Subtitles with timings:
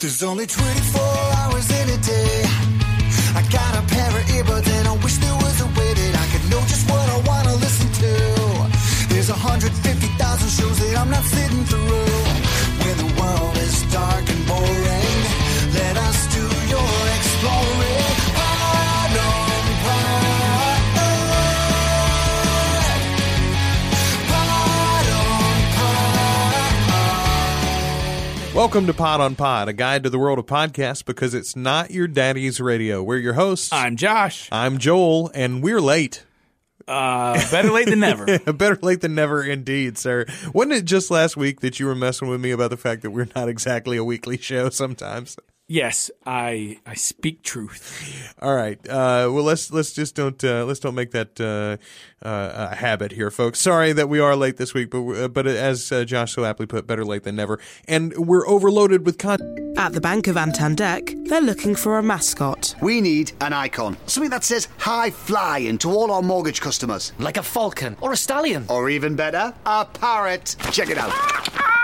[0.00, 1.00] There's only 24
[1.38, 2.44] hours in a day.
[3.34, 6.26] I got a pair of earbuds and I wish there was a way that I
[6.32, 8.12] could know just what I want to listen to.
[9.14, 11.91] There's 150,000 shows that I'm not sitting through.
[28.62, 31.90] Welcome to Pod on Pod, a guide to the world of podcasts because it's not
[31.90, 33.02] your daddy's radio.
[33.02, 33.72] We're your hosts.
[33.72, 34.48] I'm Josh.
[34.52, 36.24] I'm Joel, and we're late.
[36.86, 38.38] Uh, better late than never.
[38.52, 40.26] Better late than never, indeed, sir.
[40.54, 43.10] Wasn't it just last week that you were messing with me about the fact that
[43.10, 45.36] we're not exactly a weekly show sometimes?
[45.72, 48.34] Yes, I I speak truth.
[48.40, 48.78] All right.
[48.86, 51.78] Uh, well, let's let's just don't uh, let's don't make that uh,
[52.26, 53.60] uh, a habit here, folks.
[53.60, 56.66] Sorry that we are late this week, but uh, but as uh, Josh so aptly
[56.66, 57.58] put, better late than never.
[57.88, 59.78] And we're overloaded with content.
[59.78, 62.74] At the Bank of Antandek, they're looking for a mascot.
[62.82, 63.96] We need an icon.
[64.06, 67.12] Something that says high flying to all our mortgage customers.
[67.18, 68.66] Like a falcon or a stallion.
[68.68, 70.56] Or even better, a parrot.
[70.70, 71.12] Check it out.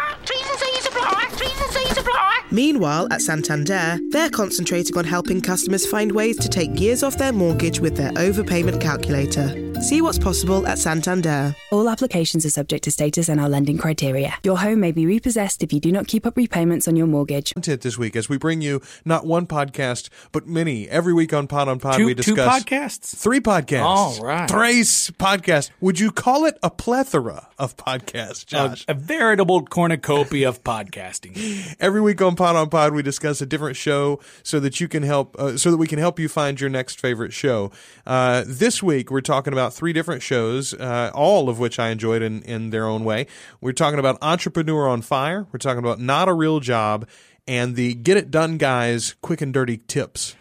[1.09, 1.37] Trees and seas apply.
[1.37, 2.41] Trees and seas apply.
[2.51, 7.33] Meanwhile, at Santander, they're concentrating on helping customers find ways to take years off their
[7.33, 9.65] mortgage with their overpayment calculator.
[9.83, 11.55] See what's possible at Santander.
[11.71, 14.35] All applications are subject to status and our lending criteria.
[14.43, 17.53] Your home may be repossessed if you do not keep up repayments on your mortgage.
[17.55, 21.47] Content this week as we bring you not one podcast but many every week on
[21.47, 21.97] Pod on Pod.
[21.97, 23.17] Two, we two discuss podcasts.
[23.17, 23.83] Three podcasts.
[23.85, 24.49] All right.
[24.51, 25.71] Thrice podcast.
[25.81, 28.85] Would you call it a plethora of podcasts, A, Josh?
[28.89, 30.65] a veritable cornucopia of
[30.99, 31.77] podcasting.
[31.81, 35.03] Every week on Pod on Pod, we discuss a different show so that you can
[35.03, 37.71] help, uh, so that we can help you find your next favorite show.
[38.07, 42.23] Uh, this week, we're talking about three different shows, uh, all of which I enjoyed
[42.23, 43.27] in, in their own way.
[43.61, 45.47] We're talking about Entrepreneur on Fire.
[45.53, 47.09] We're talking about Not a Real Job
[47.47, 50.37] and the Get It Done Guys Quick and Dirty Tips.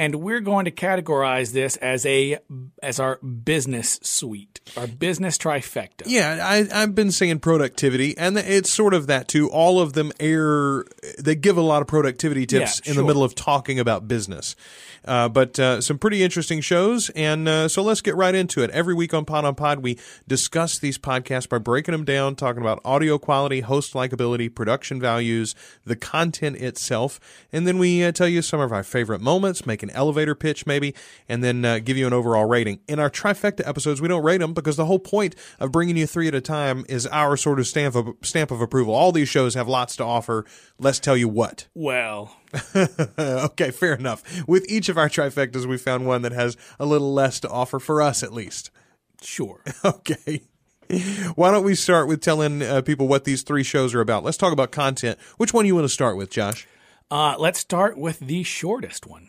[0.00, 2.38] And we're going to categorize this as a
[2.82, 6.04] as our business suite, our business trifecta.
[6.06, 9.50] Yeah, I, I've been saying productivity, and it's sort of that too.
[9.50, 10.86] All of them air,
[11.18, 14.56] they give a lot of productivity tips Yeah, in the middle of talking about business.
[15.04, 18.70] Uh, but uh, some pretty interesting shows, and uh, so let's get right into it.
[18.70, 22.60] Every week on Pod on Pod, we discuss these podcasts by breaking them down, talking
[22.60, 27.18] about audio quality, host likability, production values, the content itself,
[27.52, 30.66] and then we uh, tell you some of our favorite moments, make an elevator pitch
[30.66, 30.94] maybe,
[31.28, 32.80] and then uh, give you an overall rating.
[32.88, 36.06] In our trifecta episodes, we don't rate them because the whole point of bringing you
[36.06, 38.94] three at a time is our sort of stamp of stamp of approval.
[38.94, 40.44] All these shows have lots to offer.
[40.78, 41.66] Let's tell you what.
[41.74, 42.36] Well,
[42.76, 44.22] okay, fair enough.
[44.48, 47.78] With each of our trifectas, we found one that has a little less to offer
[47.78, 48.70] for us, at least.
[49.22, 49.62] sure.
[49.84, 50.42] Okay.
[51.36, 54.24] Why don't we start with telling uh, people what these three shows are about?
[54.24, 55.20] Let's talk about content.
[55.36, 56.66] Which one you want to start with, Josh?
[57.12, 59.28] Uh, let's start with the shortest one,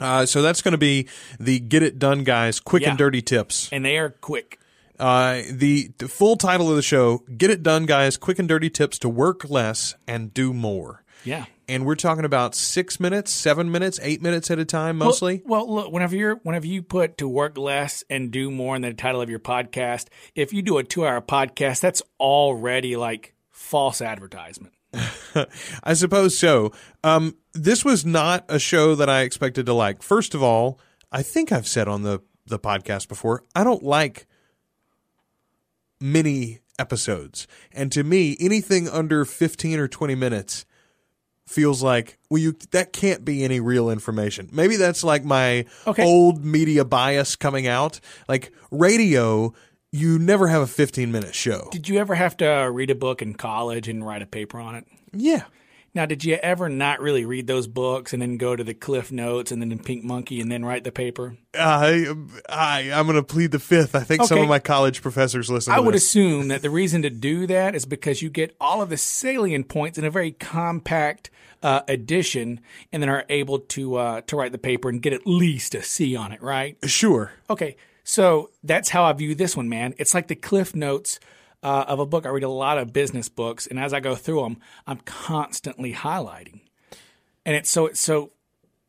[0.00, 2.90] Uh, so that's going to be the Get It Done Guys Quick Yeah.
[2.90, 3.68] and Dirty Tips.
[3.72, 4.58] and they are quick.
[4.98, 8.70] Uh, the, the full title of the show Get It Done Guys Quick and Dirty
[8.70, 11.02] Tips to Work Less and Do More.
[11.24, 11.46] Yeah.
[11.66, 15.40] And we're talking about six minutes, seven minutes, eight minutes at a time mostly.
[15.46, 18.82] Well, well, look, whenever you're whenever you put to work less and do more in
[18.82, 23.34] the title of your podcast, if you do a two hour podcast, that's already like
[23.50, 24.73] false advertisement.
[25.84, 26.72] I suppose so.
[27.02, 30.02] Um, this was not a show that I expected to like.
[30.02, 30.78] First of all,
[31.12, 34.26] I think I've said on the, the podcast before, I don't like
[36.00, 37.46] mini episodes.
[37.72, 40.66] And to me, anything under 15 or 20 minutes
[41.46, 44.48] feels like, well, you, that can't be any real information.
[44.52, 46.02] Maybe that's like my Okay.
[46.04, 48.00] old media bias coming out.
[48.28, 49.52] Like radio,
[49.94, 51.68] you never have a 15 minute show.
[51.70, 54.74] Did you ever have to read a book in college and write a paper on
[54.74, 54.86] it?
[55.12, 55.44] Yeah.
[55.94, 59.12] Now, did you ever not really read those books and then go to the Cliff
[59.12, 61.36] Notes and then in Pink Monkey and then write the paper?
[61.54, 62.12] I,
[62.48, 63.94] I, I'm going to plead the fifth.
[63.94, 65.72] I think some of my college professors listen.
[65.72, 66.04] I would this.
[66.04, 69.68] assume that the reason to do that is because you get all of the salient
[69.68, 71.30] points in a very compact
[71.62, 72.60] uh, edition,
[72.92, 75.82] and then are able to uh, to write the paper and get at least a
[75.82, 76.76] C on it, right?
[76.84, 77.30] Sure.
[77.48, 79.94] Okay, so that's how I view this one, man.
[79.98, 81.18] It's like the Cliff Notes
[81.62, 82.26] uh, of a book.
[82.26, 85.94] I read a lot of business books, and as I go through them, I'm constantly
[85.94, 86.60] highlighting.
[87.46, 88.32] And it's so so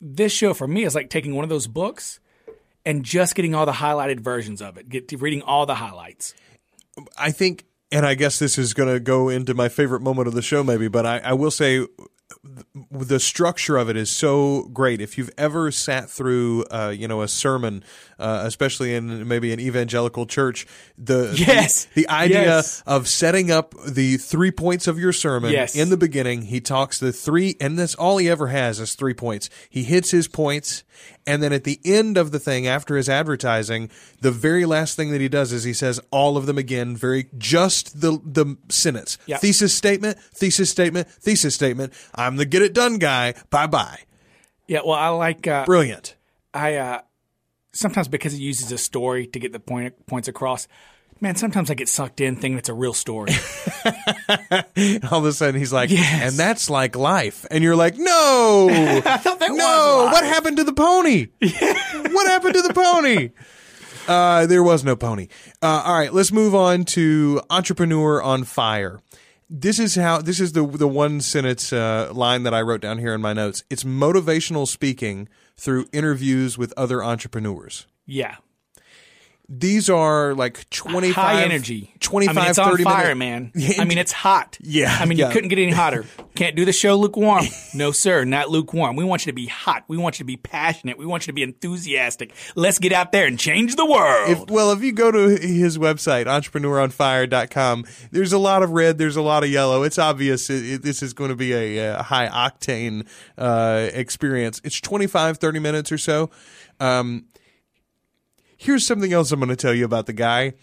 [0.02, 2.20] this show for me is like taking one of those books
[2.86, 6.34] and just getting all the highlighted versions of it, get reading all the highlights.
[7.18, 10.34] I think, and I guess this is going to go into my favorite moment of
[10.34, 11.86] the show, maybe, but I, I will say
[12.92, 15.00] the structure of it is so great.
[15.02, 17.84] If you've ever sat through, uh, you know, a sermon,
[18.18, 20.66] uh, especially in maybe an evangelical church,
[20.98, 21.86] the Yes.
[21.94, 22.82] the, the idea Yes.
[22.88, 25.76] of setting up the three points of your sermon Yes.
[25.76, 29.14] in the beginning, he talks the three, and that's all he ever has is three
[29.14, 29.50] points.
[29.70, 30.84] He hits his points,
[31.28, 33.90] and then at the end of the thing, after his advertising,
[34.22, 37.28] the very last thing that he does is he says all of them again, very
[37.38, 39.38] just the the sentence, Yeah.
[39.38, 41.94] thesis statement, thesis statement, thesis statement.
[42.14, 43.34] I'm the get it done guy.
[43.50, 44.00] Bye bye.
[44.68, 46.16] Yeah, well, I like uh, Brilliant.
[46.54, 47.02] I uh,
[47.72, 50.68] sometimes because it uses a story to get the point points across.
[51.22, 53.32] Man, sometimes I get sucked in thinking it's a real story.
[55.12, 56.24] All of a sudden, he's like, Yes.
[56.32, 57.46] and that's like life.
[57.50, 58.68] And you're like, no,
[59.06, 60.10] I thought that no.
[60.12, 61.28] What happened to the pony?
[61.40, 63.30] what happened to the pony?
[64.08, 65.30] Uh, there was no pony.
[65.64, 69.00] Uh, all right, let's move on to entrepreneur on fire.
[69.50, 70.22] This is how.
[70.22, 73.34] This is the the one sentence uh, line that I wrote down here in my
[73.34, 73.64] notes.
[73.70, 77.86] It's motivational speaking through interviews with other entrepreneurs.
[78.08, 78.36] Yeah,
[79.48, 83.74] These are like 25 high energy, 25 I mean, it's on 30 fire, minute- man.
[83.80, 84.58] I mean, it's hot.
[84.60, 85.28] Yeah, I mean, yeah.
[85.28, 86.04] you couldn't get any hotter.
[86.36, 87.46] Can't do the show lukewarm.
[87.76, 88.96] No, sir, not lukewarm.
[88.96, 89.84] We want you to be hot.
[89.88, 90.98] We want you to be passionate.
[90.98, 92.34] We want you to be enthusiastic.
[92.56, 94.30] Let's get out there and change the world.
[94.30, 99.16] If, well, if you go to his website, entrepreneuronfire.com, there's a lot of red, there's
[99.16, 99.84] a lot of yellow.
[99.84, 103.08] It's obvious it, it- this is going to be a, uh high octane
[103.38, 104.60] uh, experience.
[104.64, 106.30] It's 25, 30 minutes or so.
[106.80, 107.26] Um,
[108.58, 110.54] here's something else I'm going to tell you about the guy.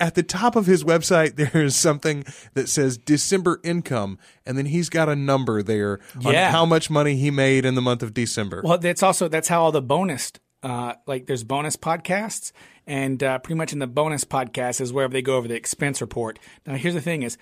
[0.00, 2.24] At the top of his website, there is something
[2.54, 6.50] that says December income, and then he's got a number there on Yeah.
[6.50, 8.60] how much money he made in the month of December.
[8.64, 10.32] Well, that's also that's how all the bonus,
[10.62, 12.50] uh, like there's bonus podcasts,
[12.86, 16.00] and uh, pretty much in the bonus podcast is wherever they go over the expense
[16.00, 16.38] report.
[16.66, 17.38] Now, here's the thing: is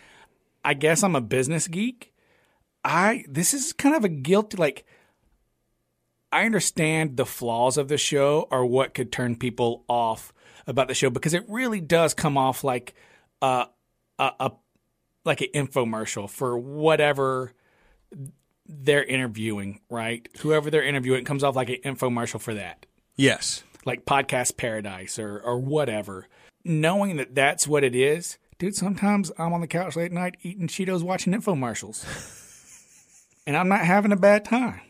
[0.64, 2.12] I guess I'm a business geek.
[2.84, 4.84] I this is kind of a guilty like.
[6.32, 10.32] I understand the flaws of the show or what could turn people off
[10.66, 12.94] about the show because it really does come off like
[13.42, 13.66] a
[14.18, 14.52] a, a
[15.24, 17.52] like an infomercial for whatever
[18.66, 20.26] they're interviewing, right?
[20.40, 22.86] Whoever they're interviewing it comes off like an infomercial for that,
[23.16, 23.62] yes.
[23.84, 26.28] like Podcast Paradise or or whatever.
[26.64, 28.74] Knowing that that's what it is, dude.
[28.74, 32.06] Sometimes I'm on the couch late night eating Cheetos, watching infomercials,
[33.46, 34.80] and I'm not having a bad time.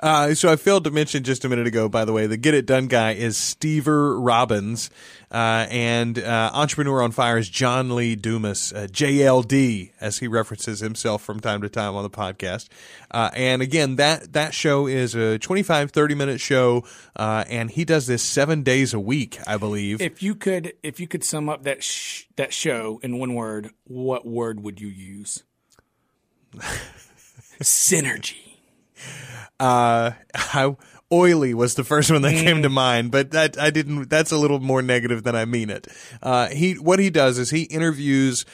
[0.00, 2.54] Uh, so I failed to mention just a minute ago, by the way, the Get
[2.54, 4.88] It Done guy is Stever Robbins,
[5.30, 10.80] uh, and uh, Entrepreneur on Fire is John Lee Dumas, uh, JLD, as he references
[10.80, 12.68] himself from time to time on the podcast.
[13.10, 16.82] Uh, and again, that that show is a 25, 30 minute show,
[17.16, 20.00] uh, and he does this seven days a week, I believe.
[20.00, 23.70] If you could, if you could sum up that sh- that show in one word,
[23.84, 25.44] what word would you use?
[27.62, 28.49] Synergy.
[29.60, 30.76] uh, I,
[31.12, 34.08] oily was the first one that came to mind, but that I didn't.
[34.08, 35.86] That's a little more negative than I mean it.
[36.22, 38.44] Uh, he what he does is he interviews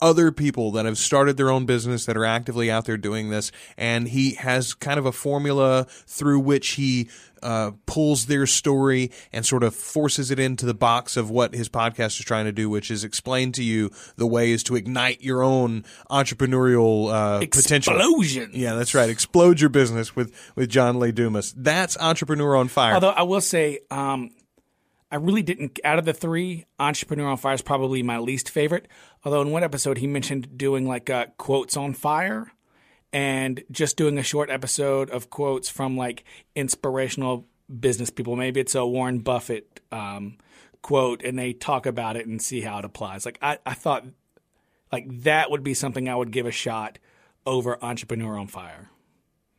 [0.00, 3.52] other people that have started their own business that are actively out there doing this,
[3.76, 7.08] and he has kind of a formula through which he.
[7.42, 11.68] Uh, pulls their story and sort of forces it into the box of what his
[11.68, 15.44] podcast is trying to do, which is explain to you the ways to ignite your
[15.44, 17.94] own entrepreneurial uh, potential.
[17.94, 18.50] Explosion.
[18.54, 19.08] Yeah, that's right.
[19.08, 21.52] Explode your business with with John Lee Dumas.
[21.56, 22.94] That's Entrepreneur on Fire.
[22.94, 24.30] Although I will say, um,
[25.10, 25.78] I really didn't.
[25.84, 28.88] Out of the three, Entrepreneur on Fire is probably my least favorite.
[29.24, 32.52] Although in one episode he mentioned doing like uh, quotes on fire,
[33.12, 37.46] and just doing a short episode of quotes from like inspirational
[37.80, 38.36] business people.
[38.36, 40.38] Maybe it's a Warren Buffett um,
[40.82, 43.24] quote, and they talk about it and see how it applies.
[43.24, 44.04] Like I, I thought,
[44.92, 46.98] like that would be something I would give a shot
[47.44, 48.90] over Entrepreneur on Fire.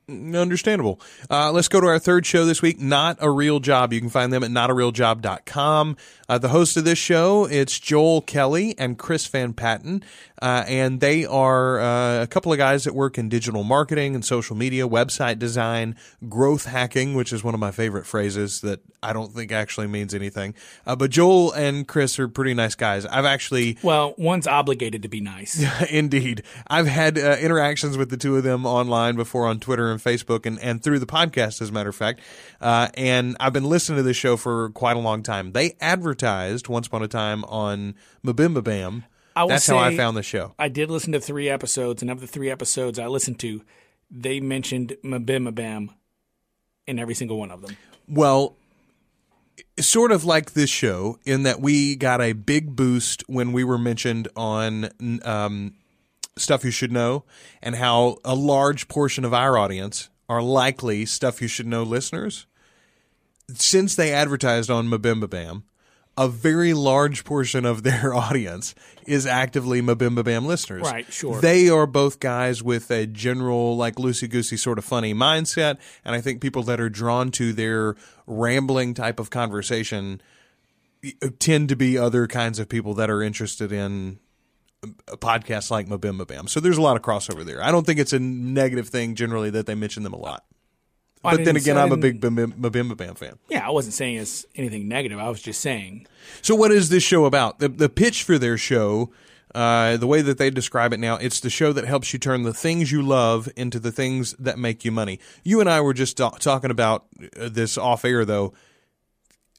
[0.10, 1.02] Understandable.
[1.30, 3.92] Uh, let's go to our third show this week, Not a Real Job.
[3.92, 5.98] You can find them at notarealjob.com.
[6.30, 10.04] Uh, the host of this show, it's Joel Kelly and Chris Van Patten.
[10.42, 14.24] Uh, and they are uh, a couple of guys that work in digital marketing and
[14.24, 15.96] social media, website design,
[16.30, 20.14] growth hacking, which is one of my favorite phrases that I don't think actually means
[20.14, 20.54] anything.
[20.86, 23.06] Uh, but Joel and Chris are pretty nice guys.
[23.06, 25.66] I've actually Well, one's obligated to be nice.
[25.90, 26.44] Indeed.
[26.68, 30.46] I've had uh, interactions with the two of them online before on Twitter and Facebook
[30.46, 32.22] and, and through the podcast, as a matter of fact.
[32.62, 35.51] Uh, and I've been listening to this show for quite a long time.
[35.51, 39.06] They advertised once upon a time on Mabimba Bam.
[39.36, 40.56] That's how I found the show.
[40.58, 43.62] I did listen to three episodes, and of the three episodes I listened to,
[44.10, 45.89] they mentioned Mabimabam
[46.88, 47.77] in every single one of them.
[48.08, 48.56] Well,
[49.80, 53.77] sort of like this show in that we got a big boost when we were
[53.77, 54.89] mentioned on
[55.24, 55.75] um,
[56.38, 57.24] stuff you should know,
[57.62, 62.46] and how a large portion of our audience are likely stuff you should know listeners.
[63.53, 65.63] Since they advertised on Mabimbabam,
[66.17, 68.74] a very large portion of their audience
[69.06, 70.82] is actively Mabimbabam listeners.
[70.82, 71.39] Right, sure.
[71.39, 75.77] They are both guys with a general, like, loosey goosey sort of funny mindset.
[76.03, 80.22] And I think people that are drawn to their rambling type of conversation
[81.39, 84.20] tend to be other kinds of people that are interested in
[85.07, 86.48] a podcast like Mabimbabam.
[86.50, 87.63] So there's a lot of crossover there.
[87.63, 90.46] I don't think it's a negative thing generally that they mention them a lot.
[91.24, 93.39] I But then again, I'm a big Mabim- fan.
[93.50, 95.17] Yeah, I wasn't saying it's anything negative.
[95.19, 96.05] I was just saying
[96.41, 97.60] So, what is this show about?
[97.60, 99.12] The the pitch for their show,
[99.55, 102.43] uh, the way that they describe it now, it's the show that helps you turn
[102.43, 105.19] the things you love into the things that make you money.
[105.43, 107.07] You and I were just ta- talking about
[107.39, 108.53] uh, this off air, though.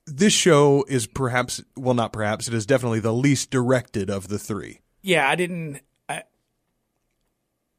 [0.06, 4.38] This show is perhaps, well, not perhaps, it is definitely the least directed of the
[4.38, 4.80] three.
[5.08, 5.80] Yeah, I didn't.
[6.06, 6.24] I,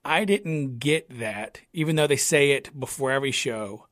[0.04, 3.86] I didn't get that, even though they say it before every show.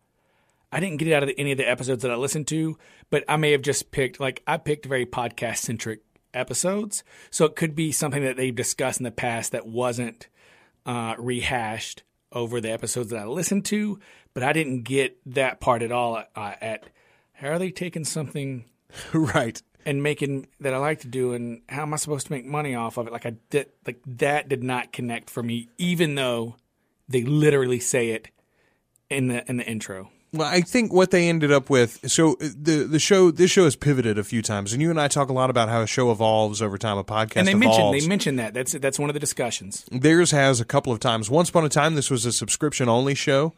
[0.71, 2.79] I didn't get it out of any of the episodes that I listened to,
[3.11, 6.01] but I may have just picked like I picked very podcast centric
[6.33, 10.29] episodes, so it could be something that they've discussed in the past that wasn't
[10.87, 12.01] uh, rehashed
[12.31, 13.99] over the episodes that I listened to.
[14.33, 16.23] But I didn't get that part at all.
[16.35, 16.89] Uh, at
[17.33, 18.65] how are they taking something
[19.13, 19.61] right.
[19.87, 22.75] And making that I like to do, and how am I supposed to make money
[22.75, 23.13] off of it?
[23.13, 26.57] Like I did, like that did not connect for me, even though
[27.07, 28.27] they literally say it
[29.09, 30.11] in the in the intro.
[30.33, 32.11] Well, I think what they ended up with.
[32.11, 34.99] So uh, the the show, this show has pivoted a few times, and you and
[34.99, 36.97] I talk a lot about how a show evolves over time.
[36.97, 37.77] A podcast And they evolves.
[37.77, 38.53] mentioned they mentioned that.
[38.53, 39.85] That's that's one of the discussions.
[39.89, 41.29] Theirs has a couple of times.
[41.29, 43.53] Once upon a time, this was a subscription only show.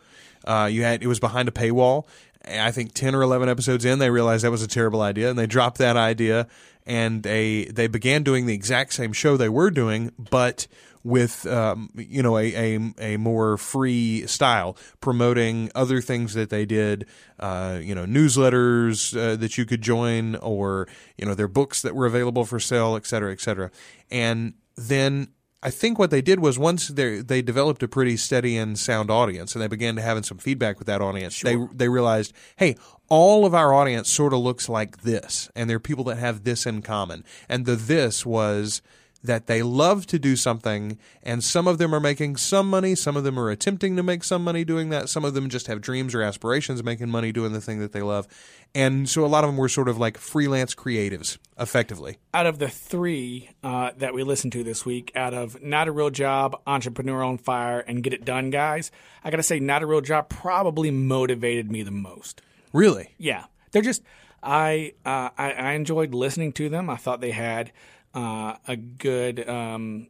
[0.46, 2.06] Uh, you had it was behind a paywall.
[2.48, 5.38] I think ten or eleven episodes in, they realized that was a terrible idea, and
[5.38, 6.48] they dropped that idea.
[6.86, 10.66] And they they began doing the exact same show they were doing, but
[11.04, 16.66] with um, you know a, a a more free style, promoting other things that they
[16.66, 17.06] did.
[17.40, 21.96] Uh, you know, newsletters uh, that you could join, or you know, their books that
[21.96, 23.70] were available for sale, et cetera, et cetera.
[24.10, 25.28] And then
[25.62, 29.12] I think what they did was once they they developed a pretty steady and sound
[29.12, 31.42] audience, and they began to having some feedback with that audience.
[31.42, 32.78] They they realized, hey,
[33.10, 36.44] all of our audience sort of looks like this, and there are people that have
[36.44, 37.26] this in common.
[37.50, 38.82] And the this was
[39.24, 43.18] that they love to do something, and some of them are making some money, some
[43.18, 45.82] of them are attempting to make some money doing that, some of them just have
[45.82, 48.28] dreams or aspirations of making money doing the thing that they love.
[48.74, 52.18] And so a lot of them were sort of like freelance creatives, effectively.
[52.34, 55.92] Out of the three uh, that we listened to this week, out of Not a
[55.92, 58.92] Real Job, Entrepreneur on Fire, and Get It Done, guys,
[59.24, 62.42] I got to say, Not a Real Job probably motivated me the most.
[62.72, 63.16] Really?
[63.18, 64.04] Yeah, they're just
[64.42, 66.90] I uh, I, I enjoyed listening to them.
[66.90, 67.72] I thought they had
[68.14, 70.08] uh, a good um,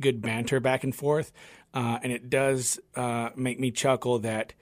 [0.00, 1.32] good banter back and forth,
[1.74, 4.52] uh, and it does uh, make me chuckle that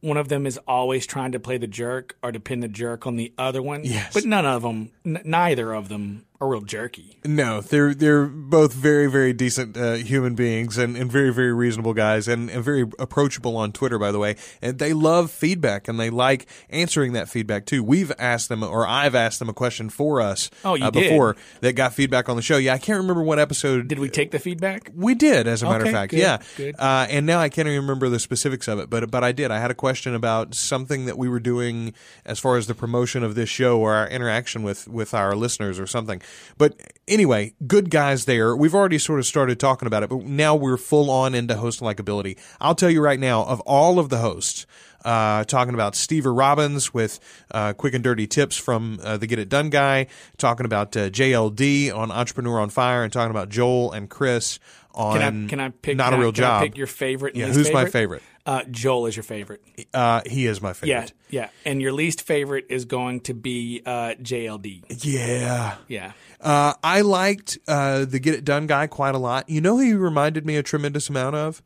[0.00, 3.06] one of them is always trying to play the jerk or to pin the jerk
[3.06, 3.82] on the other one.
[3.84, 4.14] Yes.
[4.14, 7.18] but none of them, n- neither of them, are real jerky.
[7.24, 11.92] No, they're they're both very very decent uh, human beings and, and very very reasonable
[11.92, 14.36] guys and, and very approachable on Twitter by the way.
[14.62, 17.84] And they love feedback and they like answering that feedback too.
[17.84, 21.10] We've asked them or I've asked them a question for us Oh, you uh, did?
[21.10, 22.56] before that got feedback on the show.
[22.56, 24.90] Yeah, I can't remember what episode Did we take the feedback?
[24.94, 26.10] we did, as a matter of fact.
[26.10, 26.38] good, yeah.
[26.56, 26.74] good.
[26.78, 29.50] Uh, and now I can't even remember the specifics of it, but but I did.
[29.50, 31.92] I had a question about something that we were doing
[32.24, 35.78] as far as the promotion of this show or our interaction with with our listeners
[35.78, 36.22] or something.
[36.58, 38.54] But anyway, good guys there.
[38.56, 41.80] We've already sort of started talking about it, but now we're full on into host
[41.80, 42.38] likability.
[42.60, 44.66] I'll tell you right now, of all of the hosts.
[45.02, 47.20] Uh, talking about Steve Robbins with
[47.52, 51.08] uh, quick and dirty tips from uh, the Get It Done guy, talking about uh,
[51.08, 54.58] JLD on Entrepreneur on Fire, and talking about Joel and Chris
[54.94, 56.62] on Can I can I pick not can a real can I job.
[56.64, 57.34] pick your favorite?
[57.34, 58.22] Yeah, who's my favorite?
[58.46, 59.62] Uh, Joel is your favorite.
[59.92, 61.12] Uh, he is my favorite.
[61.28, 61.42] yeah.
[61.42, 61.48] Yeah.
[61.64, 65.04] And your least favorite is going to be uh, JLD.
[65.04, 65.76] Yeah.
[65.88, 66.12] Yeah.
[66.40, 69.48] Uh, I liked uh, the Get It Done guy quite a lot.
[69.48, 71.62] You know who he reminded me a tremendous amount of?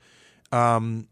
[0.52, 1.06] Um,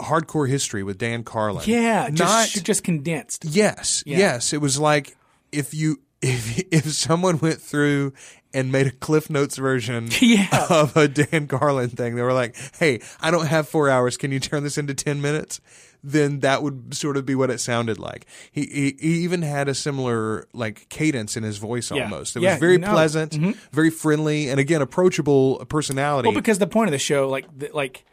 [0.00, 1.62] Hardcore History with Dan Carlin.
[1.66, 3.44] Yeah, Not just just condensed.
[3.44, 4.18] Yes, Yeah.
[4.18, 4.52] yes.
[4.52, 5.16] It was like
[5.52, 8.12] if you if if someone went through
[8.54, 10.66] and made a Cliff Notes version Yeah.
[10.70, 14.16] of a Dan Carlin thing, they were like, "Hey, I don't have four hours.
[14.16, 15.60] Can you turn this into ten minutes?"
[16.04, 18.26] Then that would sort of be what it sounded like.
[18.50, 22.04] He he, he even had a similar like cadence in his voice Yeah.
[22.04, 22.34] almost.
[22.36, 22.90] It Yeah, was very no.
[22.90, 23.52] pleasant, mm-hmm.
[23.72, 26.28] very friendly, and again approachable personality.
[26.28, 28.04] Well, because the point of the show, like, the, like,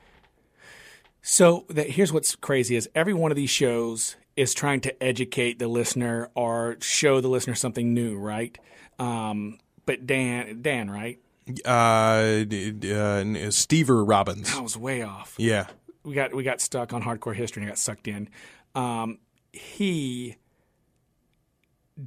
[1.22, 5.60] So that here's what's crazy is every one of these shows is trying to educate
[5.60, 8.58] the listener or show the listener something new, right?
[8.98, 11.20] Um, but Dan, Dan, right?
[11.66, 14.56] Uh, d- uh, Stever Robbins.
[14.56, 15.36] I was way off.
[15.38, 15.68] Yeah.
[16.04, 18.30] we got we got stuck on hardcore history and got sucked in.
[18.76, 19.18] Um,
[19.52, 20.38] he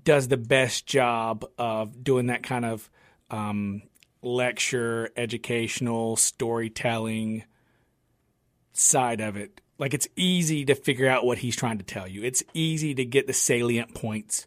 [0.04, 2.88] does the best job of doing that kind of
[3.30, 3.82] um,
[4.22, 7.44] lecture, educational, storytelling
[8.72, 9.60] side of it.
[9.82, 12.22] Like it's easy to figure out what he's trying to tell you.
[12.22, 14.46] It's easy to get the salient points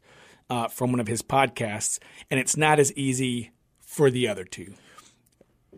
[0.49, 1.99] uh, from one of his podcasts,
[2.31, 3.51] and it's not as easy
[3.81, 4.75] for the other two.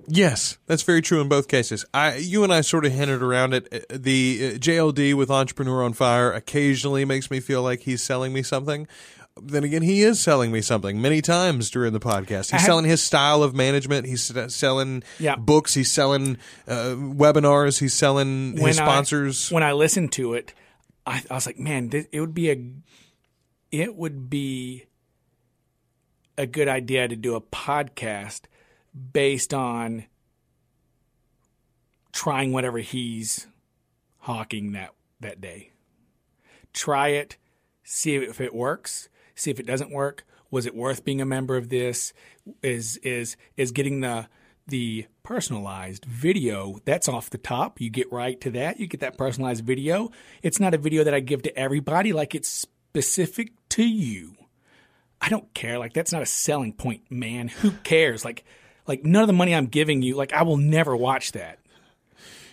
[0.05, 1.85] Yes, that's very true in both cases.
[1.91, 3.67] I, you and I sort of hinted around it.
[3.73, 8.33] Uh, The uh, JLD with Entrepreneur on Fire occasionally makes me feel like he's selling
[8.33, 8.87] me something.
[9.41, 12.51] Then again, he is selling me something many times during the podcast.
[12.51, 14.05] He's I have- selling his style of management.
[14.07, 15.35] He's selling Yeah.
[15.35, 15.73] books.
[15.73, 17.79] He's selling uh, webinars.
[17.79, 19.51] He's selling his I- sponsors.
[19.51, 20.53] when I listened to it,
[21.05, 22.71] I, I was like, man, this, it would be a,
[23.71, 24.85] it would be
[26.37, 28.41] a good idea to do a podcast
[29.13, 30.05] based on
[32.11, 33.47] trying whatever he's
[34.19, 35.71] hawking that that day.
[36.73, 37.37] Try it,
[37.83, 40.25] see if it works, see if it doesn't work.
[40.51, 42.13] Was it worth being a member of this?
[42.61, 44.27] Is is is getting the
[44.67, 47.79] the personalized video that's off the top.
[47.79, 48.79] You get right to that.
[48.79, 50.11] You get that personalized video.
[50.43, 54.35] It's not a video that I give to everybody like it's specific to you.
[55.21, 55.79] I don't care.
[55.79, 57.47] Like that's not a selling point, man.
[57.47, 58.25] Who cares?
[58.25, 58.43] Like
[58.87, 61.59] like none of the money I'm giving you, like I will never watch that.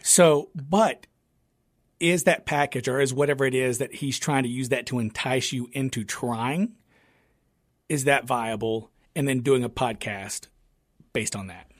[0.03, 1.07] So, but
[2.04, 4.99] is that package or is whatever it is that he's trying to use that to
[4.99, 6.73] entice you into trying
[7.88, 10.49] is that viable and then doing a podcast
[11.14, 11.70] based on that.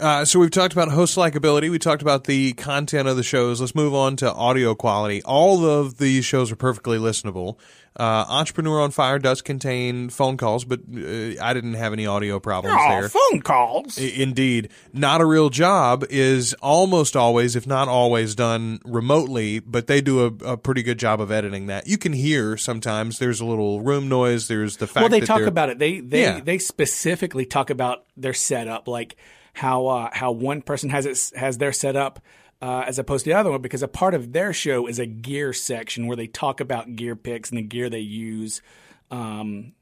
[0.00, 1.70] Uh, so we've talked about host likability.
[1.70, 3.60] We talked about the content of the shows.
[3.60, 5.22] Let's move on to audio quality.
[5.24, 7.58] All of these shows are perfectly listenable.
[7.98, 12.38] Uh, Entrepreneur on Fire does contain phone calls, but uh, I didn't have any audio
[12.38, 13.08] problems there.
[13.08, 13.98] phone calls.
[13.98, 14.68] I- Indeed.
[14.92, 20.26] Not a Real Job is almost always, if not always, done remotely, but they do
[20.26, 21.88] a, a pretty good job of editing that.
[21.88, 24.46] You can hear sometimes there's a little room noise.
[24.46, 25.80] There's the fact well, they talk about it.
[25.80, 26.38] They they Yeah.
[26.40, 29.16] they specifically talk about their setup, like
[29.58, 32.20] how uh, how one person has it has their setup
[32.60, 35.06] uh, as opposed to the other one, because a part of their show is a
[35.06, 38.62] gear section where they talk about gear picks and the gear they use.
[39.10, 39.72] Um,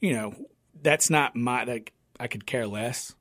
[0.00, 0.34] you know,
[0.82, 1.92] that's not my like.
[2.18, 3.14] I could care less.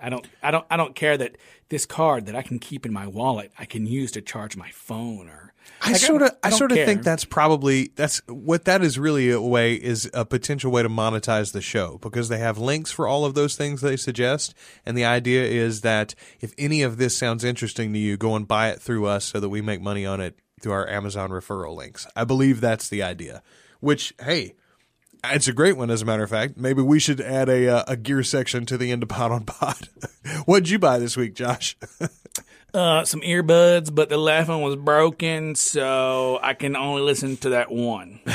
[0.00, 0.26] I don't.
[0.42, 0.66] I don't.
[0.70, 1.36] I don't care that
[1.68, 4.70] this card that I can keep in my wallet I can use to charge my
[4.70, 5.51] phone or.
[5.84, 9.40] I sort of, I, sort of think that's probably that's what that is really a
[9.40, 13.24] way is a potential way to monetize the show because they have links for all
[13.24, 14.54] of those things they suggest,
[14.86, 18.46] and the idea is that if any of this sounds interesting to you, go and
[18.46, 21.76] buy it through us so that we make money on it through our Amazon referral
[21.76, 22.06] links.
[22.14, 23.42] I believe that's the idea.
[23.80, 24.54] Which, hey,
[25.24, 26.56] it's a great one, as a matter of fact.
[26.56, 29.44] Maybe we should add a uh, a gear section to the end of Pod on
[29.44, 29.88] Pod.
[30.44, 31.76] What'd you buy this week, Josh?
[32.74, 37.50] uh, some earbuds, but the left one was broken, so I can only listen to
[37.50, 38.20] that one.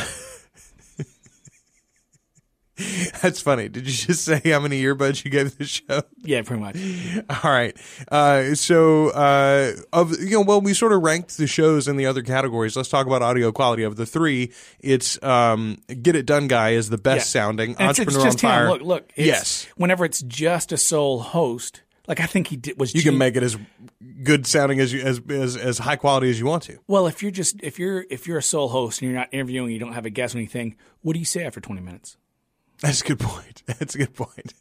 [3.23, 3.69] That's funny.
[3.69, 6.03] Did you just say how many earbuds you gave the show?
[6.21, 6.77] Yeah, pretty much.
[7.43, 7.75] All right.
[8.11, 12.05] Uh, so, uh, of you know, well, we sort of ranked the shows in the
[12.05, 12.75] other categories.
[12.77, 13.81] Let's talk about audio quality.
[13.81, 17.41] Of the three, it's um, Get It Done Guy is the best Yeah.
[17.41, 17.75] sounding.
[17.79, 18.65] And it's, it's Entrepreneur just on Fire.
[18.65, 18.71] him.
[18.73, 19.13] Look, look.
[19.15, 22.95] It's, yes, Whenever it's just a sole host, like I think he did, was.
[22.95, 23.57] you can make it as
[24.23, 26.79] good sounding as you as, as as high quality as you want to.
[26.87, 29.71] Well, if you're just if you're if you're a sole host and you're not interviewing,
[29.71, 30.75] you don't have a guest or anything.
[31.01, 32.17] What do you say after 20 minutes?
[32.81, 33.63] That's a good point.
[33.79, 34.53] That's a good point.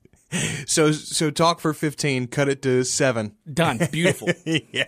[0.66, 3.36] So so talk for fifteen, cut it to seven.
[3.50, 3.78] Done.
[3.92, 4.28] Beautiful.
[4.44, 4.86] yeah.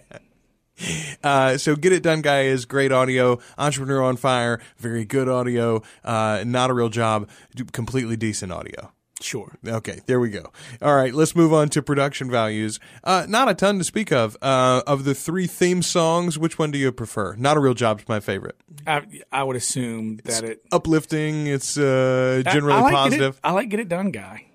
[1.24, 3.38] Uh, so get it done, guy is great audio.
[3.56, 5.82] Entrepreneur on fire, very good audio.
[6.04, 7.28] Uh, not a real job,
[7.72, 8.92] completely decent audio.
[9.20, 9.56] Sure.
[9.66, 10.52] Okay, there we go.
[10.82, 12.80] All right, let's move on to production values.
[13.04, 14.36] Uh, not a ton to speak of.
[14.42, 17.34] Uh, of the three theme songs, which one do you prefer?
[17.36, 18.56] Not a real job's my favorite.
[18.86, 19.02] I,
[19.32, 21.46] I would assume that it Uplifting.
[21.46, 23.34] It's uh, generally I like positive.
[23.36, 24.47] It, I like get it done, guy.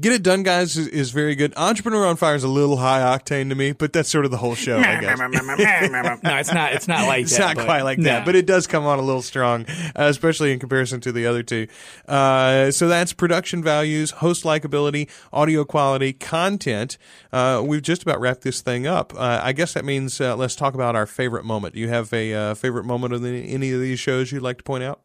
[0.00, 1.52] Get it done, guys, is, is very good.
[1.56, 4.36] Entrepreneur on fire is a little high octane to me, but that's sort of the
[4.36, 5.18] whole show, I guess.
[6.22, 6.72] no, it's not.
[6.72, 7.40] It's not like It's that.
[7.46, 8.04] not but- quite like no.
[8.04, 11.26] that, but it does come on a little strong, uh, especially in comparison to the
[11.26, 11.66] other two.
[12.08, 16.98] Uh, so that's production values, host likability, audio quality, content.
[17.32, 19.12] Uh, we've just about wrapped this thing up.
[19.14, 21.74] Uh, I guess that means uh, let's talk about our favorite moment.
[21.74, 24.58] Do you have a uh, favorite moment of the, any of these shows you'd like
[24.58, 25.00] to point out?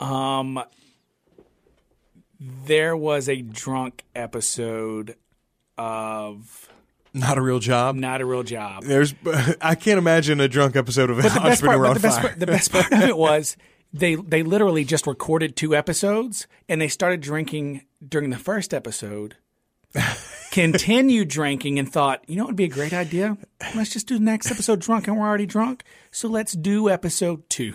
[0.00, 0.62] Um,
[2.66, 5.16] there was a drunk episode
[5.78, 6.68] of
[7.14, 7.94] Not a real job.
[7.96, 8.84] Not a real job.
[8.84, 9.14] There's,
[9.60, 12.38] I can't imagine a drunk episode of But the best part, but the best, part,
[12.38, 13.56] the best part of it was
[13.92, 19.36] they they literally just recorded two episodes and they started drinking during the first episode.
[20.50, 23.36] continued drinking and thought, you know, it would be a great idea.
[23.74, 27.48] Let's just do the next episode drunk, and we're already drunk, so let's do episode
[27.50, 27.74] two.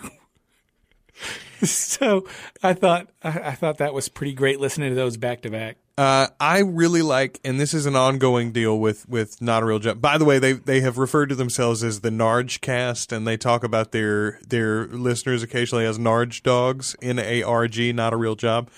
[1.62, 2.26] so
[2.62, 5.76] I thought I, thought that was pretty great listening to those back to back.
[5.96, 9.80] Uh, I really like, and this is an ongoing deal with with not a real
[9.80, 10.00] job.
[10.00, 13.36] By the way, they they have referred to themselves as the Narge Cast, and they
[13.36, 18.16] talk about their their listeners occasionally as Narge dogs, N A R G, not a
[18.16, 18.70] real job.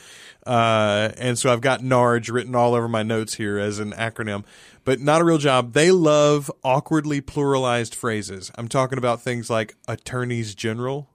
[0.47, 4.45] Uh, and so I've got Narge written all over my notes here as an acronym.
[4.85, 5.75] But not a real job.
[5.75, 8.51] They love awkwardly pluralized phrases.
[8.55, 11.11] I'm talking about things like attorneys general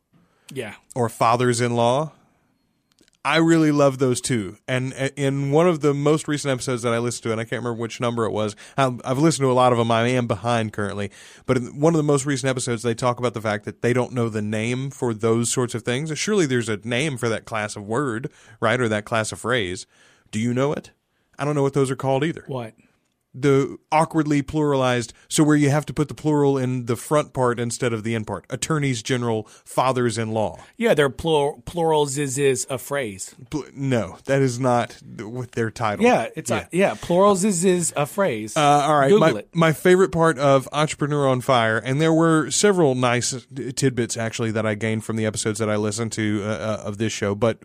[0.54, 2.12] Yeah, or fathers in law.
[3.26, 4.58] I really love those two.
[4.68, 7.44] And uh, in one of the most recent episodes that I listened to, and I
[7.44, 9.90] can't remember which number it was, I've I've listened to a lot of them.
[9.90, 11.10] I am behind currently.
[11.48, 13.94] But in one of the most recent episodes, they talk about the fact that they
[13.94, 16.16] don't know the name for those sorts of things.
[16.18, 18.30] Surely there's a name for that class of word,
[18.60, 18.80] right?
[18.80, 19.88] Or that class of phrase.
[20.30, 20.92] Do you know it?
[21.40, 22.74] I don't know what those are called either what?
[23.38, 27.60] The awkwardly pluralized so where you have to put the plural in the front part
[27.60, 32.78] instead of the end part attorneys general fathers-in-law Yeah, their plural plurals is is a
[32.78, 33.36] phrase.
[33.50, 37.66] Pl- no that is not th- what their title Yeah, it's yeah, yeah plurals is
[37.66, 38.56] is a phrase.
[38.56, 39.50] Uh, all right, Google my, it.
[39.54, 43.46] my favorite part of Entrepreneur on Fire, and there were several nice
[43.76, 46.98] tidbits actually that I gained from the episodes that I listened to uh, uh, of
[46.98, 47.60] this show, but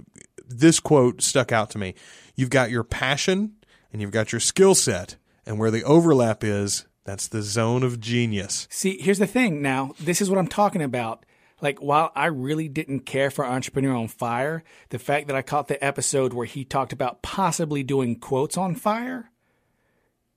[0.46, 1.94] this quote stuck out to me.
[2.34, 3.52] You've got your passion
[3.92, 5.16] and you've got your skill set,
[5.50, 8.68] and where the overlap is, that's the zone of genius.
[8.70, 9.60] See, here's the thing.
[9.60, 11.26] Now, this is what I'm talking about.
[11.60, 15.66] Like, while I really didn't care for Entrepreneur on Fire, the fact that I caught
[15.66, 19.32] the episode where he talked about possibly doing quotes on fire,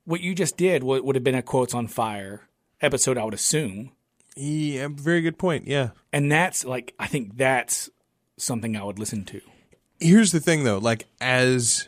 [0.04, 2.50] what you just did would, would have been a quotes on fire
[2.82, 3.92] episode, I would assume.
[4.36, 5.68] Yeah, very good point.
[5.68, 5.92] Yeah.
[6.12, 7.88] And that's like, I think that's
[8.38, 9.42] something I would listen to.
[10.00, 11.88] Here's the thing though, like as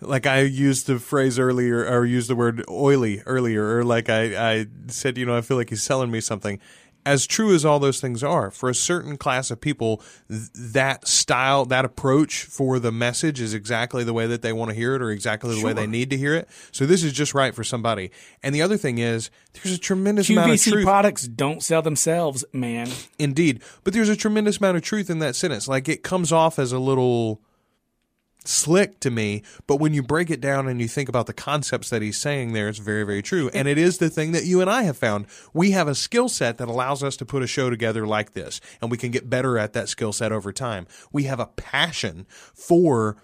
[0.00, 4.60] like I used the phrase earlier or used the word oily earlier or like I
[4.60, 6.58] I said, you know, I feel like he's selling me something.
[7.06, 11.08] As true as all those things are, for a certain class of people, th- that
[11.08, 14.94] style, that approach for the message is exactly the way that they want to hear
[14.94, 16.46] it or exactly the way they need to hear it.
[16.72, 18.10] So this is just right for somebody.
[18.42, 20.84] And the other thing is, there's a tremendous amount of QVC truth.
[20.84, 22.90] products don't sell themselves, man.
[23.18, 23.62] Indeed.
[23.82, 25.68] But there's a tremendous amount of truth in that sentence.
[25.68, 27.40] Like it comes off as a little
[28.44, 31.90] slick to me, but when you break it down and you think about the concepts
[31.90, 33.50] that he's saying there, it's very, very true.
[33.52, 35.26] And it is the thing that you and I have found.
[35.52, 38.60] We have a skill set that allows us to put a show together like this,
[38.80, 40.86] and we can get better at that skill set over time.
[41.12, 43.16] We have a passion for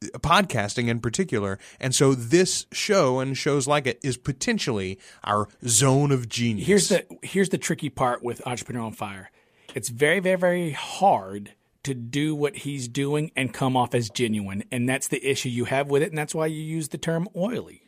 [0.00, 1.58] podcasting in particular.
[1.78, 6.66] And so this show and shows like it is potentially our zone of genius.
[6.66, 9.30] Here's the here's the tricky part with Entrepreneur on Fire.
[9.74, 14.64] It's very, very, very hard to do what he's doing and come off as genuine.
[14.70, 17.28] And that's the issue you have with it, and that's why you use the term
[17.34, 17.82] oily.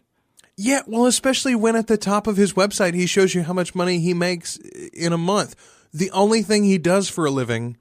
[0.57, 3.74] Yeah, well, especially when at the top of his website he shows you how much
[3.74, 5.57] money he makes in a month.
[5.92, 7.76] The only thing he does for a living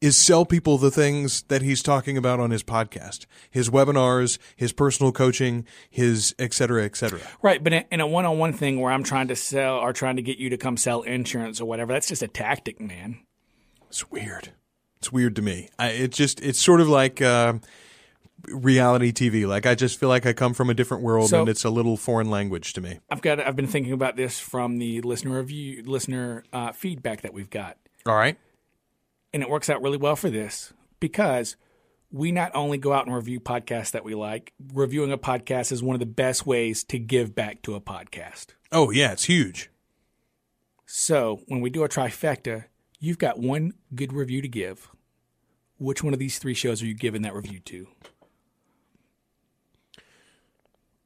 [0.00, 4.72] is sell people the things that he's talking about on his podcast, his webinars, his
[4.72, 7.20] personal coaching, his et cetera, et cetera.
[7.40, 10.38] Right, but in a one-on-one thing where I'm trying to sell or trying to get
[10.38, 13.20] you to come sell insurance or whatever, that's just a tactic, man.
[13.88, 14.52] It's weird.
[15.06, 15.68] It's weird to me.
[15.78, 17.54] I, it just, it's sort of like, uh,
[18.48, 19.46] reality TV.
[19.46, 21.70] Like I just feel like I come from a different world So- and it's a
[21.70, 22.98] little foreign language to me.
[23.08, 27.32] I've got I've been thinking about this from the listener review listener uh, feedback that
[27.32, 27.76] we've got.
[28.04, 28.36] All right.
[29.32, 31.56] and it works out really well for this because
[32.12, 35.82] we not only go out and review podcasts that we like, reviewing a podcast is
[35.84, 38.48] one of the best ways to give back to a podcast.
[38.72, 39.70] Oh yeah, it's huge.
[40.84, 42.64] So when we do a trifecta,
[43.00, 44.88] you've got one good review to give.
[45.78, 47.86] Which one of these three shows are you giving that review to?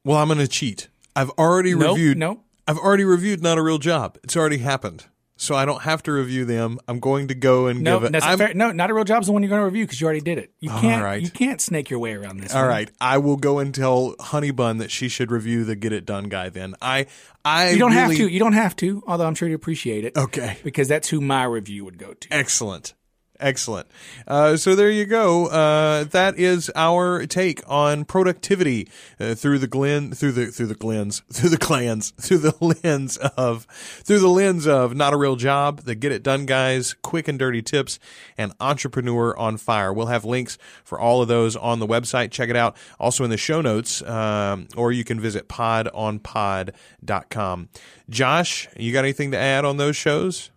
[0.03, 0.87] Well, I'm going to cheat.
[1.15, 2.17] I've already Nope, reviewed.
[2.17, 2.43] nope.
[2.67, 4.17] I've already reviewed Not a Real Job.
[4.23, 5.05] It's already happened,
[5.35, 6.79] so I don't have to review them.
[6.87, 8.11] I'm going to go and No, give it.
[8.13, 8.53] that's fair.
[8.53, 10.37] No, not a real job's the one you're going to review because you already did
[10.37, 10.53] it.
[10.59, 11.03] You can't.
[11.03, 11.21] right.
[11.21, 12.53] You can't snake your way around this.
[12.55, 12.69] All one.
[12.69, 16.05] right, I will go and tell Honey Bun that she should review the Get It
[16.05, 16.49] Done guy.
[16.49, 17.07] Then I,
[17.43, 18.27] I You don't have to.
[18.27, 19.03] You don't have to.
[19.05, 20.15] Although I'm sure you appreciate it.
[20.15, 20.57] Okay.
[20.63, 22.27] Because that's who my review would go to.
[22.33, 22.93] Excellent,
[23.41, 23.87] Excellent.
[24.27, 25.47] Uh, so there you go.
[25.47, 28.87] Uh, that is our take on productivity
[29.19, 33.17] uh, through the glen, through the through the glens, through the clans, through the lens
[33.17, 33.65] of
[34.03, 37.39] through the lens of not a real job, the get it done guys, quick and
[37.39, 37.97] dirty tips,
[38.37, 39.91] and entrepreneur on fire.
[39.91, 42.29] We'll have links for all of those on the website.
[42.29, 42.77] Check it out.
[42.99, 47.69] Also in the show notes, um, or you can visit podonpod.com.
[48.07, 50.51] Josh, you got anything to add on those shows?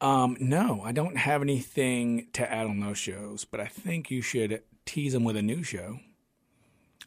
[0.00, 4.20] Um, no, I don't have anything to add on those shows, but I think you
[4.20, 5.98] should tease them with a new show.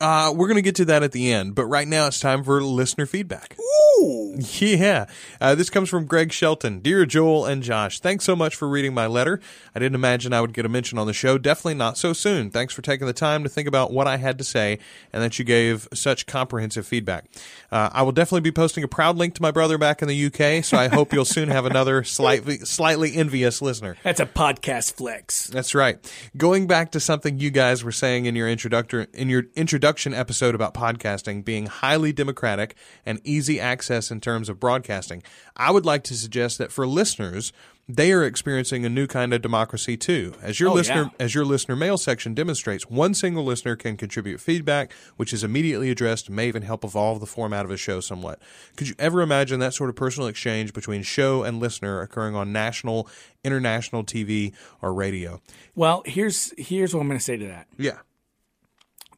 [0.01, 2.43] Uh, we're going to get to that at the end, but right now it's time
[2.43, 3.55] for listener feedback.
[3.59, 3.88] Ooh.
[4.01, 5.05] Yeah.
[5.41, 6.79] Uh, this comes from Greg Shelton.
[6.79, 9.41] Dear Joel and Josh, thanks so much for reading my letter.
[9.75, 11.37] I didn't imagine I would get a mention on the show.
[11.37, 12.49] Definitely not so soon.
[12.49, 14.79] Thanks for taking the time to think about what I had to say
[15.11, 17.25] and that you gave such comprehensive feedback.
[17.71, 20.25] Uh, I will definitely be posting a proud link to my brother back in the
[20.25, 23.97] UK, so I hope you'll soon have another slightly, slightly envious listener.
[24.03, 25.47] That's a podcast flex.
[25.47, 25.99] That's right.
[26.37, 30.55] Going back to something you guys were saying in your introductor in your introduction episode
[30.55, 35.23] about podcasting being highly democratic and easy access in terms of broadcasting,
[35.55, 37.51] I would like to suggest that for listeners,
[37.91, 40.35] they are experiencing a new kind of democracy too.
[40.43, 41.25] As your Oh, listener yeah.
[41.25, 45.89] as your listener mail section demonstrates, one single listener can contribute feedback, which is immediately
[45.89, 48.39] addressed and may even help evolve the format of a show somewhat.
[48.75, 52.53] Could you ever imagine that sort of personal exchange between show and listener occurring on
[52.53, 53.09] national,
[53.43, 55.41] international TV or radio?
[55.73, 57.67] Well, here's here's what I'm going to say to that.
[57.77, 57.97] Yeah.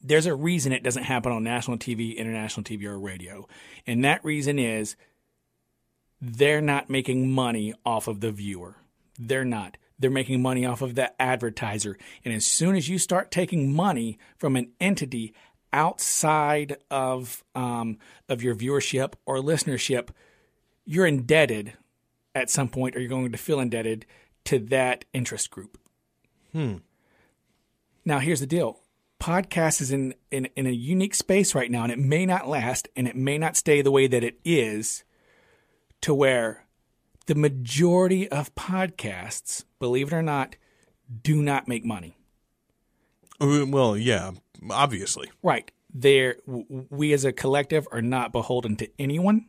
[0.03, 3.47] There's a reason it doesn't happen on national TV, international TV, or radio,
[3.85, 4.95] and that reason is
[6.19, 8.77] they're not making money off of the viewer.
[9.19, 9.77] They're not.
[9.99, 11.97] They're making money off of the advertiser.
[12.25, 15.33] And as soon as you start taking money from an entity
[15.73, 20.09] outside of um, of your viewership or listenership,
[20.85, 21.73] you're indebted
[22.33, 24.05] at some point, or you're going to feel indebted
[24.45, 25.77] to that interest group.
[26.51, 26.77] Hmm.
[28.05, 28.79] Now, here's the deal.
[29.21, 32.89] Podcast is in, in, in a unique space right now, and it may not last,
[32.95, 35.03] and it may not stay the way that it is
[36.01, 36.65] to where
[37.27, 40.55] the majority of podcasts, believe it or not,
[41.21, 42.17] do not make money.
[43.39, 44.31] Well, yeah,
[44.71, 45.29] obviously.
[45.43, 45.71] Right.
[45.93, 49.45] They're, we as a collective are not beholden to anyone,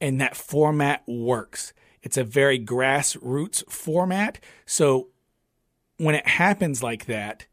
[0.00, 1.72] and that format works.
[2.02, 4.40] It's a very grassroots format.
[4.66, 5.10] So
[5.98, 7.46] when it happens like that,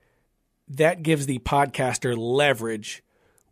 [0.68, 3.04] that gives the podcaster leverage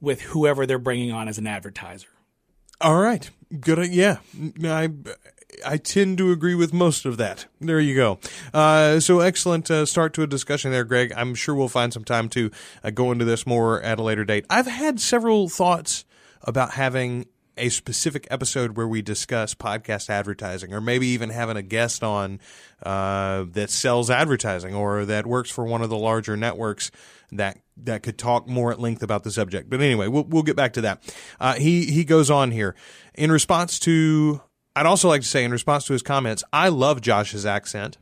[0.01, 2.07] with whoever they're bringing on as an advertiser.
[2.81, 3.29] All right.
[3.59, 3.79] Good.
[3.79, 4.17] uh, Yeah.
[4.65, 4.89] I
[5.65, 7.45] I tend to agree with most of that.
[7.61, 8.19] There you go.
[8.53, 11.13] Uh, so excellent uh, start to a discussion there, Greg.
[11.15, 12.49] I'm sure we'll find some time to
[12.83, 14.45] uh, go into this more at a later date.
[14.49, 16.05] I've had several thoughts
[16.41, 21.61] about having a specific episode where we discuss podcast advertising, or maybe even having a
[21.61, 22.39] guest on
[22.83, 26.91] uh, that sells advertising or that works for one of the larger networks
[27.31, 29.69] that that could talk more at length about the subject.
[29.69, 31.15] But anyway, we'll we'll get back to that.
[31.39, 32.75] Uh, he he goes on here
[33.15, 34.41] in response to.
[34.75, 37.99] I'd also like to say in response to his comments, I love Josh's accent.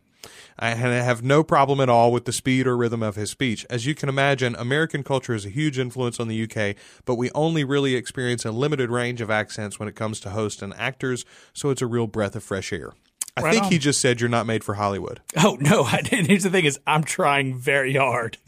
[0.60, 3.66] I have no problem at all with the speed or rhythm of his speech.
[3.70, 7.32] As you can imagine, American culture is a huge influence on the UK, but we
[7.32, 11.26] only really experience a limited range of accents when it comes to hosts and actors,
[11.54, 12.92] so it's a real breath of fresh air.
[13.42, 13.72] I Right think on.
[13.72, 15.22] he just said you're not made for Hollywood.
[15.38, 15.84] Oh no!
[15.84, 16.28] I didn't.
[16.28, 18.38] Here's the thing: is I'm trying very hard.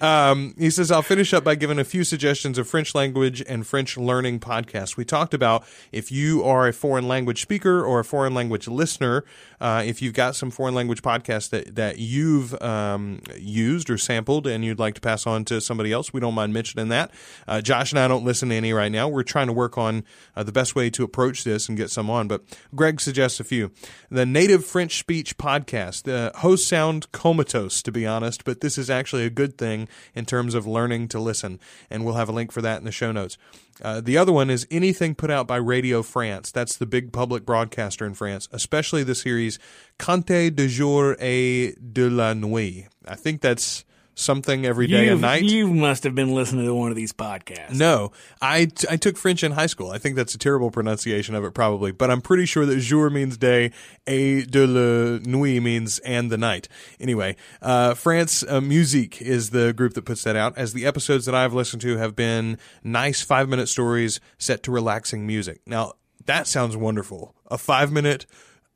[0.00, 3.66] Um, he says, I'll finish up by giving a few suggestions of French language and
[3.66, 4.96] French learning podcasts.
[4.96, 9.24] We talked about if you are a foreign language speaker or a foreign language listener,
[9.60, 14.46] uh, if you've got some foreign language podcasts that, that you've um, used or sampled
[14.46, 17.10] and you'd like to pass on to somebody else, we don't mind mentioning that.
[17.46, 19.06] Uh, Josh and I don't listen to any right now.
[19.06, 22.08] We're trying to work on uh, the best way to approach this and get some
[22.08, 22.42] on, but
[22.74, 23.70] Greg suggests a few.
[24.10, 26.02] The Native French Speech Podcast.
[26.02, 30.24] The hosts sound comatose, to be honest, but this is actually a good thing in
[30.24, 33.12] terms of learning to listen, and we'll have a link for that in the show
[33.12, 33.38] notes.
[33.82, 36.50] Uh, the other one is anything put out by Radio France.
[36.50, 39.58] That's the big public broadcaster in France, especially the series
[39.98, 42.88] Conte de jour et de la nuit.
[43.06, 43.84] I think that's
[44.20, 45.42] something every day you and night.
[45.42, 47.74] you must have been listening to one of these podcasts.
[47.74, 49.90] No, I, I took French in high school.
[49.90, 53.10] I think that's a terrible pronunciation of it, probably, but I'm pretty sure that jour
[53.10, 53.72] means day,
[54.06, 56.68] et de la nuit means and the night.
[56.98, 61.26] Anyway, uh, France uh, Musique is the group that puts that out, as the episodes
[61.26, 65.60] that I've listened to have been nice five minute stories set to relaxing music.
[65.66, 65.94] Now,
[66.26, 67.34] that sounds wonderful.
[67.46, 68.26] A five minute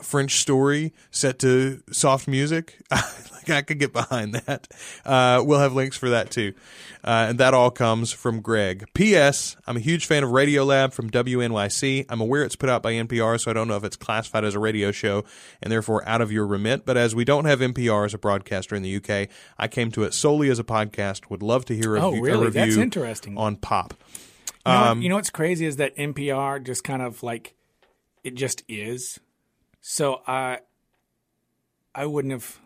[0.04, 2.78] French story set to soft music.
[2.90, 4.68] like I could get behind that.
[5.04, 6.52] Uh, we'll have links for that too.
[7.02, 8.86] Uh, and that all comes from Greg.
[8.94, 9.56] P.S.
[9.66, 12.06] I'm a huge fan of Radiolab from WNYC.
[12.08, 14.54] I'm aware it's put out by NPR, so I don't know if it's classified as
[14.54, 15.24] a radio show
[15.62, 16.86] and therefore out of your remit.
[16.86, 20.04] But as we don't have NPR as a broadcaster in the UK, I came to
[20.04, 21.28] it solely as a podcast.
[21.30, 23.36] Would love to hear a, Oh, review- a review That's interesting.
[23.36, 23.92] on pop.
[24.66, 27.54] You know, Um, you know what's crazy is that NPR just kind of like
[28.22, 29.20] it just is.
[29.86, 30.60] So I
[31.94, 32.58] I wouldn't have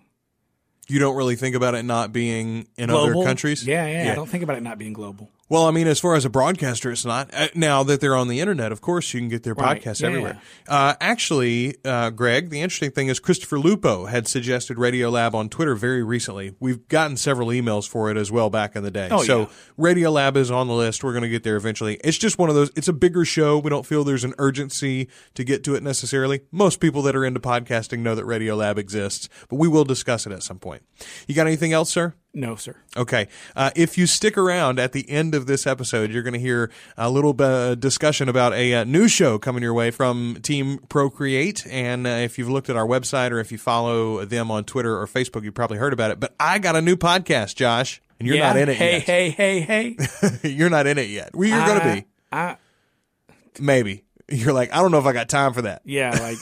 [0.87, 3.23] You don't really think about it not being in global.
[3.23, 3.67] other countries?
[3.67, 5.29] Yeah, yeah, I don't think about it not being global.
[5.51, 7.31] Well, I mean, as far as a broadcaster, it's not.
[7.33, 9.83] Uh, now that they're on the internet, of course, you can get their Right.
[9.83, 10.41] podcasts Yeah, everywhere.
[10.69, 15.75] Uh, actually, uh, Greg, the interesting thing is Christopher Lupo had suggested Radiolab on Twitter
[15.75, 16.55] very recently.
[16.61, 19.09] We've gotten several emails for it as well back in the day.
[19.11, 19.47] Oh, so yeah.
[19.79, 21.03] Radiolab is on the list.
[21.03, 21.99] We're going to get there eventually.
[22.05, 23.59] It's just one of those, it's a bigger show.
[23.59, 26.43] We don't feel there's an urgency to get to it necessarily.
[26.53, 30.33] Most people that are into podcasting know that Radiolab exists, but we will discuss it
[30.33, 30.83] at some point.
[31.27, 32.15] You got anything else, sir?
[32.39, 32.77] No, sir.
[32.97, 33.27] Okay.
[33.57, 36.71] Uh, if you stick around at the end of this episode, you're going to hear
[36.97, 41.67] a little of discussion about a uh, new show coming your way from Team Procreate.
[41.69, 44.97] And uh, if you've looked at our website or if you follow them on Twitter
[44.97, 46.21] or Facebook, you've probably heard about it.
[46.21, 48.47] But I got a new podcast, Josh, and you're yeah.
[48.47, 49.03] not in it hey, yet.
[49.03, 49.97] Hey, hey, hey,
[50.49, 51.35] you're not in it yet.
[51.35, 52.07] Well, you're going to be.
[52.31, 52.57] I,
[53.59, 54.05] Maybe.
[54.31, 55.81] You're like, I don't know if I got time for that.
[55.85, 56.11] yeah,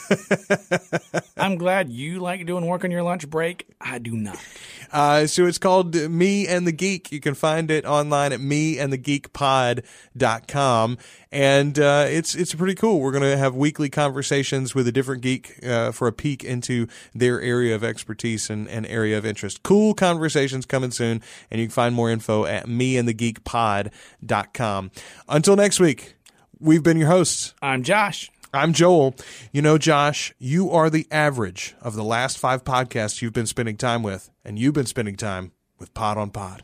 [1.12, 3.64] like I'm glad you like doing work on your lunch break.
[3.80, 4.44] I do not.
[4.92, 7.12] Uh, so it's called Me and the Geek.
[7.12, 10.98] You can find it online at meandthegeekpod.com.
[11.32, 13.00] And uh, it's it's pretty cool.
[13.00, 16.88] We're going to have weekly conversations with a different geek uh, for a peek into
[17.14, 19.62] their area of expertise and, and area of interest.
[19.62, 21.22] Cool conversations coming soon.
[21.50, 24.90] And you can find more info at meandthegeekpod.com.
[25.28, 26.14] Until next week,
[26.60, 27.54] we've been your hosts.
[27.60, 28.30] I'm Josh.
[28.52, 29.14] I'm Joel.
[29.52, 33.76] You know, Josh, you are the average of the last five podcasts you've been spending
[33.76, 36.62] time with, and you've been spending time with Pod on Pod.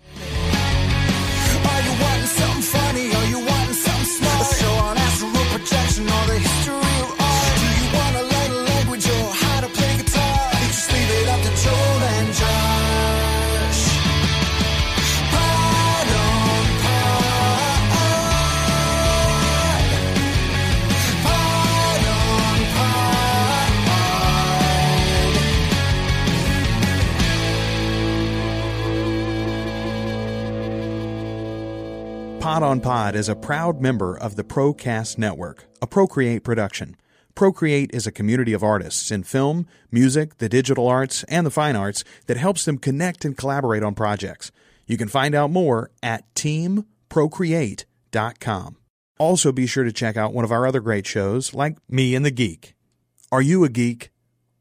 [32.72, 36.96] On Pod is a proud member of the Procast Network, a Procreate production.
[37.35, 41.76] Procreate is a community of artists in film, music, the digital arts, and the fine
[41.76, 44.50] arts that helps them connect and collaborate on projects.
[44.87, 48.76] You can find out more at teamprocreate.com.
[49.18, 52.24] Also, be sure to check out one of our other great shows like Me and
[52.24, 52.74] the Geek.
[53.30, 54.08] Are you a geek?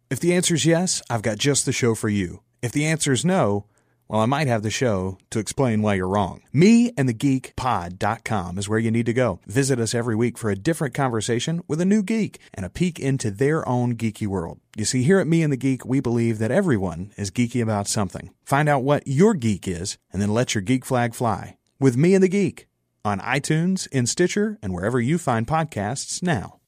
[0.09, 2.43] If the answer is yes, I've got just the show for you.
[2.61, 3.67] If the answer is no,
[4.11, 6.41] well, I might have the show to explain why you're wrong.
[6.51, 9.39] Me and the geekpod.com is where you need to go.
[9.47, 12.99] Visit us every week for a different conversation with a new geek and a peek
[12.99, 14.59] into their own geeky world.
[14.75, 17.87] You see, here at Me and the Geek, we believe that everyone is geeky about
[17.87, 18.31] something.
[18.43, 22.13] Find out what your geek is and then let your geek flag fly with Me
[22.13, 22.67] and the Geek
[23.05, 26.60] on iTunes, in Stitcher, and wherever you find podcasts now.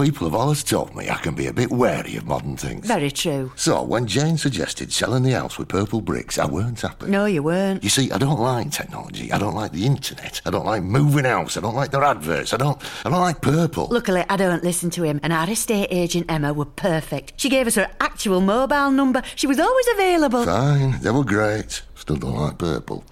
[0.00, 2.86] People have always told me I can be a bit wary of modern things.
[2.86, 3.52] Very true.
[3.54, 7.06] So, when Jane suggested selling the house with purple bricks, I weren't happy.
[7.06, 7.84] No, you weren't.
[7.84, 9.30] You see, I don't like technology.
[9.30, 10.40] I don't like the internet.
[10.46, 11.58] I don't like moving house.
[11.58, 12.54] I don't like their adverts.
[12.54, 12.80] I don't.
[13.04, 13.88] I don't like purple.
[13.90, 17.34] Luckily, I don't listen to him, and our estate agent Emma were perfect.
[17.36, 19.22] She gave us her actual mobile number.
[19.36, 20.44] She was always available.
[20.44, 21.82] Fine, they were great.
[21.94, 23.04] Still don't like purple.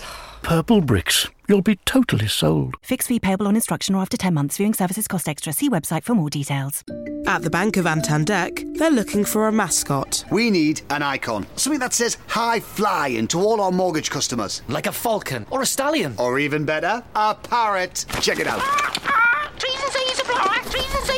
[0.42, 1.28] Purple bricks.
[1.50, 2.74] You'll be totally sold.
[2.82, 4.58] Fixed fee payable on instruction or after 10 months.
[4.58, 5.50] Viewing services cost extra.
[5.54, 6.84] See website for more details.
[7.26, 10.26] At the Bank of Antandek, they're looking for a mascot.
[10.30, 11.46] We need an icon.
[11.56, 14.60] Something that says high flying to all our mortgage customers.
[14.68, 16.14] Like a falcon or a stallion.
[16.18, 18.04] Or even better, a parrot.
[18.20, 18.60] Check it out.
[18.62, 19.52] Ah, ah, ah.
[19.58, 20.58] Trees and C's apply.
[20.70, 21.17] Trees and C's apply.